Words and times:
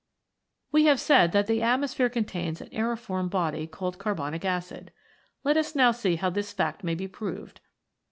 We 0.71 0.85
have 0.85 0.99
said 0.99 1.31
that 1.31 1.45
the 1.45 1.61
atmosphere 1.61 2.09
contains 2.09 2.59
an 2.59 2.69
aeriform 2.69 3.29
body 3.29 3.67
called 3.67 3.99
carbonic 3.99 4.43
acid. 4.43 4.91
Let 5.43 5.57
us 5.57 5.75
now 5.75 5.91
see 5.91 6.15
how 6.15 6.31
this 6.31 6.53
fact 6.53 6.83
may 6.83 6.95
be 6.95 7.07
proved. 7.07 7.61